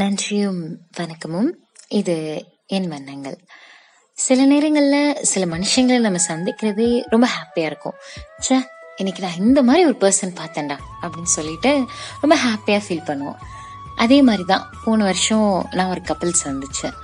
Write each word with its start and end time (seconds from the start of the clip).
நன்றியும் 0.00 0.60
வணக்கமும். 0.96 1.50
இது 1.88 2.44
என் 2.66 2.88
வண்ணங்கள். 2.88 3.38
சில 4.12 4.44
நேரங்களில் 4.44 5.18
சில 5.22 5.56
மனுஷங்களை 5.56 6.00
நம்ம 6.00 6.18
சந்திக்கிறதே 6.28 7.02
ரொம்ப 7.06 7.28
ஹாப்பியாக 7.34 7.68
இருக்கும். 7.70 7.94
சே 8.38 8.56
இன்னைக்கு 8.96 9.22
நான் 9.22 9.38
இந்த 9.38 9.62
மாதிரி 9.62 9.84
ஒரு 9.84 9.96
பர்சன் 10.00 10.38
பார்த்தேன்டா 10.40 10.76
அப்படின்னு 11.02 11.32
சொல்லிட்டு 11.36 11.86
ரொம்ப 12.20 12.36
ஹாப்பியாக 12.46 12.80
ஃபீல் 12.88 13.08
பண்ணுவோம். 13.10 13.40
அதே 13.96 14.22
மாதிரி 14.22 14.44
தான் 14.46 14.70
போன 14.84 15.04
வருஷம் 15.04 15.66
நான் 15.70 15.90
ஒரு 15.90 16.02
கப்பல் 16.02 16.40
சந்திச்சேன். 16.44 16.96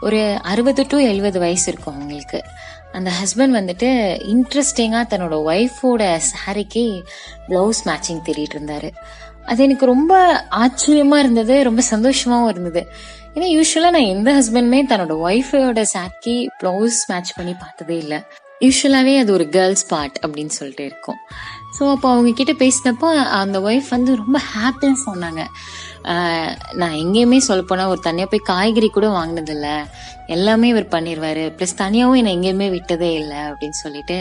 ஒரு 0.00 0.38
அறுபது 0.42 0.86
டு 0.88 0.98
எழுபது 0.98 1.38
வயசு 1.38 1.72
இருக்கும் 1.72 1.94
அவங்களுக்கு. 1.94 2.42
அந்த 2.92 3.10
ஹஸ்பண்ட் 3.10 3.56
வந்துட்டு 3.60 3.88
இன்ட்ரெஸ்டிங்காக 4.32 5.06
தன்னோட 5.12 5.36
ஒய்ஃபோட 5.52 6.20
சாரிக்கு 6.30 7.04
ப்ளவுஸ் 7.48 7.82
மேட்சிங் 7.84 8.22
தேடிட்டு 8.26 8.56
இருந்தாரு. 8.56 8.90
அது 9.50 9.60
எனக்கு 9.66 9.86
ரொம்ப 9.94 10.14
ஆச்சரியமா 10.62 11.18
இருந்தது 11.24 11.56
ரொம்ப 11.68 11.82
சந்தோஷமாவும் 11.92 12.50
இருந்தது. 12.54 12.82
ஏன்னா 13.34 13.48
யூஸ்வலா 13.56 13.90
நான் 13.96 14.12
எந்த 14.14 14.28
ஹஸ்பண்டுமே 14.38 14.80
தன்னோட 14.90 15.14
ஒய்ஃபோட 15.28 15.82
சாட்கி 15.94 16.36
ப்ளவுஸ் 16.60 17.00
மேட்ச் 17.10 17.36
பண்ணி 17.38 17.54
பார்த்ததே 17.64 17.96
இல்லை. 18.04 18.18
யூஸ்வலாவே 18.64 19.14
அது 19.22 19.30
ஒரு 19.38 19.44
கேர்ள்ஸ் 19.56 19.84
பார்ட் 19.90 20.16
அப்படின்னு 20.24 20.52
சொல்லிட்டு 20.58 20.84
இருக்கும். 20.90 21.18
ஸோ 21.76 21.82
அப்போ 21.94 22.06
அவங்க 22.12 22.30
கிட்ட 22.38 22.52
பேசினப்போ 22.62 23.08
அந்த 23.40 23.56
ஒய்ஃப் 23.68 23.88
வந்து 23.96 24.12
ரொம்ப 24.22 24.38
ஹாப்பியாக 24.52 24.96
சொன்னாங்க. 25.08 25.42
நான் 26.80 26.96
எங்கேயுமே 27.02 27.38
சொல்லப்போனால் 27.48 27.90
ஒரு 27.92 28.00
தனியாக 28.06 28.30
போய் 28.32 28.48
காய்கறி 28.50 28.88
கூட 28.88 29.06
வாங்கினதில்ல 29.18 29.68
எல்லாமே 30.34 30.66
இவர் 30.74 30.92
பண்ணிடுவாரு 30.94 31.44
ப்ளஸ் 31.56 31.80
தனியாகவும் 31.82 32.18
என்னை 32.20 32.32
எங்கேயுமே 32.36 32.68
விட்டதே 32.76 33.10
இல்லை 33.22 33.40
அப்படின்னு 33.50 33.78
சொல்லிட்டு 33.84 34.18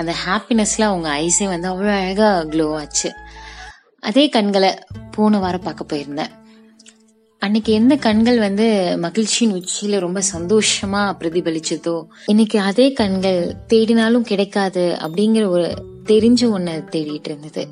அந்த 0.00 0.12
ஹாப்பினஸ்ல 0.24 0.88
அவங்க 0.90 1.08
ஐஸே 1.26 1.48
வந்து 1.54 1.68
அவ்வளோ 1.72 1.92
அழகாக 2.00 2.44
க்ளோ 2.54 2.68
ஆச்சு. 2.80 3.10
அதே 4.00 4.28
கண்களை 4.28 4.78
போன 5.10 5.38
வாரம் 5.38 5.62
பார்க்க 5.62 5.96
போயிருந்தேன். 5.96 6.30
அன்னைக்கு 7.38 7.72
எந்த 7.72 7.96
கண்கள் 7.96 8.38
வந்து 8.38 8.96
மகிழ்ச்சியின் 8.98 9.54
உச்சியில 9.54 9.98
ரொம்ப 9.98 10.22
சந்தோஷமா 10.32 11.02
பிரதிபலிச்சதோ 11.20 12.06
இன்னைக்கு 12.26 12.60
அதே 12.60 12.92
கண்கள் 12.92 13.56
தேடினாலும் 13.68 14.20
கிடைக்காது 14.20 14.96
அப்படிங்கிற 15.00 15.46
ஒரு 15.46 15.74
தெரிஞ்ச 16.04 16.42
ஒன்ன 16.42 16.84
தேடிட்டு 16.90 17.28
இருந்தது. 17.28 17.68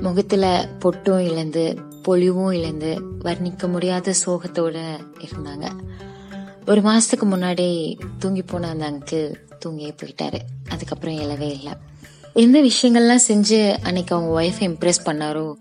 முகத்துல 0.00 0.68
பொட்டும் 0.78 1.30
இழந்து 1.30 1.78
பொலிவும் 2.02 2.52
இழந்து 2.52 3.02
வர்ணிக்க 3.18 3.68
முடியாத 3.68 4.14
சோகத்தோட 4.26 4.98
இருந்தாங்க. 5.20 5.70
ஒரு 6.66 6.80
மாசத்துக்கு 6.80 7.26
முன்னாடி 7.30 7.98
தூங்கி 8.18 8.42
போன 8.42 8.68
அந்த 8.68 8.90
அங்கிள் 8.90 9.34
தூங்கியே 9.64 9.94
போயிட்டாரு. 10.02 10.38
அதுக்கப்புறம் 10.68 11.18
இழவே 11.18 11.50
இல்லை. 11.50 11.72
எந்த 12.34 12.62
விஷயங்கள்லாம் 12.62 13.24
செஞ்சு 13.28 13.76
அன்னைக்கு 13.82 14.14
அவங்க 14.16 14.40
ஒய்ஃபை 14.40 14.64
இம்ப்ரெஸ் 14.70 15.04
பண்ணாரோ 15.04 15.54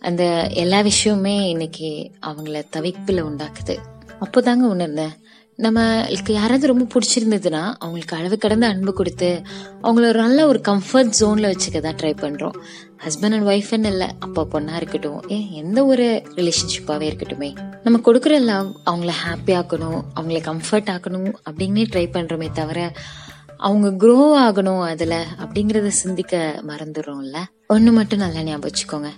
அந்த 0.00 0.48
எல்லா 0.52 0.80
விஷயமுமே 0.80 1.48
இன்னைக்கு 1.48 2.10
அவங்கள 2.26 2.62
தவிப்பில் 2.76 3.26
உண்டாக்குது. 3.28 3.76
அப்போதாங்க 4.20 4.66
உணர்ந்தேன். 4.74 5.14
நம்மளுக்கு 5.58 6.32
யாராவது 6.32 6.66
ரொம்ப 6.66 6.84
பிடிச்சிருந்ததுன்னா 6.92 7.72
அவங்களுக்கு 7.78 8.16
அளவு 8.16 8.38
கடந்த 8.38 8.66
அன்பு 8.66 8.92
கொடுத்து 8.92 9.42
அவங்கள 9.82 10.06
ஒரு 10.10 10.20
நல்ல 10.20 10.46
ஒரு 10.46 10.60
கம்ஃபர்ட் 10.68 11.12
ஜோனில் 11.20 11.52
வச்சுக்க 11.52 11.80
தான் 11.80 11.94
ட்ரை 11.94 12.14
பண்ணுறோம் 12.22 12.54
ஹஸ்பண்ட் 13.04 13.32
அண்ட் 13.32 13.46
ஒய்ஃப்னு 13.46 13.86
இல்லை 13.86 14.08
அப்பா 14.18 14.46
பொண்ணாக 14.50 14.76
இருக்கட்டும். 14.76 15.22
ஏன் 15.28 15.50
எந்த 15.50 15.84
ஒரு 15.84 16.22
ரிலேஷன்ஷிப்பாகவே 16.36 17.08
இருக்கட்டுமே. 17.12 17.56
நம்ம 17.82 18.00
கொடுக்குற 18.04 18.40
லவ் 18.40 18.76
அவங்கள 18.86 19.12
ஹாப்பி 19.24 19.54
ஆக்கணும் 19.60 20.00
அவங்கள 20.20 20.40
கம்ஃபர்ட் 20.50 20.92
ஆக்கணும் 20.96 21.32
அப்படின்னே 21.50 21.84
ட்ரை 21.92 22.06
பண்ணுறோமே 22.16 22.50
தவிர 22.52 22.92
அவங்க 23.60 24.06
க்ரோ 24.06 24.18
ஆகணும் 24.40 24.82
அதுல 24.82 25.14
அப்படிங்கறத 25.38 25.88
சிந்திக்க 25.88 26.34
மறந்துடுறோம்ல. 26.66 27.38
ஒண்ணு 27.68 27.90
மட்டும் 27.92 28.18
நல்லா 28.18 28.42
ஞாபகம் 28.42 28.70
வச்சுக்கோங்க. 28.70 29.10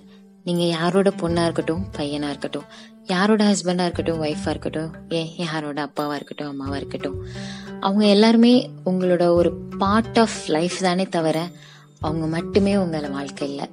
நீங்க 0.44 0.64
யாரோட 0.68 1.10
பொண்ணா 1.10 1.42
இருக்கட்டும் 1.44 1.84
பையனா 1.98 2.28
இருக்கட்டும் 2.28 2.66
யாரோட 3.06 3.42
ஹஸ்பண்டா 3.44 3.84
இருக்கட்டும் 3.84 4.22
ஒய்ஃபா 4.22 4.48
இருக்கட்டும் 4.48 4.90
ஏன் 5.08 5.30
யாரோட 5.36 5.78
அப்பாவா 5.86 6.14
இருக்கட்டும் 6.14 6.48
அம்மாவா 6.48 6.76
இருக்கட்டும் 6.76 7.16
அவங்க 7.80 8.06
எல்லாருமே 8.06 8.52
உங்களோட 8.84 9.24
ஒரு 9.34 9.50
பார்ட் 9.78 10.18
ஆஃப் 10.18 10.38
லைஃப் 10.46 10.78
தானே 10.80 11.06
தவிர 11.08 11.38
அவங்க 12.00 12.26
மட்டுமே 12.26 12.76
உங்கள 12.76 13.10
வாழ்க்கை 13.10 13.48
இல்லை 13.48 13.66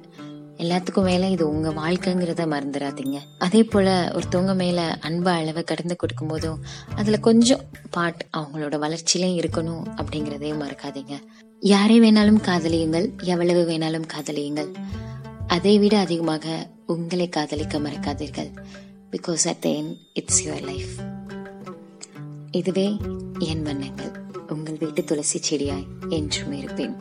எல்லாத்துக்கும் 0.62 1.08
மேல 1.10 1.28
இது 1.34 1.44
உங்க 1.48 1.68
வாழ்க்கைங்கிறத 1.70 2.42
மறந்துடாதீங்க. 2.52 3.18
அதே 3.38 3.60
போல 3.64 3.88
ஒருத்தவங்க 4.16 4.54
மேல 4.54 4.80
அன்பு 5.00 5.30
அளவை 5.30 5.62
கடந்து 5.62 5.96
கொடுக்கும் 5.96 6.28
போதும் 6.28 6.58
அதுல 6.94 7.18
கொஞ்சம் 7.18 7.62
பாட் 7.90 8.26
அவங்களோட 8.36 8.76
வளர்ச்சியிலையும் 8.84 9.40
இருக்கணும் 9.42 9.84
அப்படிங்கறதையும் 10.00 10.62
மறக்காதீங்க. 10.64 11.14
யாரை 11.60 12.00
வேணாலும் 12.00 12.42
காதலியுங்கள் 12.48 13.06
எவ்வளவு 13.24 13.62
வேணாலும் 13.70 14.06
காதலியுங்கள். 14.14 14.70
அதை 15.46 15.78
விட 15.78 15.98
அதிகமாக 15.98 16.46
உங்களை 16.86 17.28
காதலிக்க 17.28 17.78
மறக்காதீர்கள். 17.78 18.50
Because 19.12 19.46
at 19.48 19.60
then 19.60 19.88
it's 20.12 20.42
your 20.46 20.66
life 20.70 20.92
இதுவே 22.50 22.88
என் 23.38 23.62
வண்ணங்கள். 23.62 24.12
உங்கள் 24.48 24.78
வீட்டு 24.78 25.04
துளசி 25.04 25.38
செடியாய் 25.38 25.86
என்றும் 26.08 26.52
இருப்பேன். 26.52 26.94